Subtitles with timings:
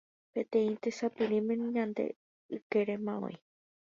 [0.35, 2.05] peteĩ tesapirĩme ñande
[2.57, 3.37] ykérema oĩ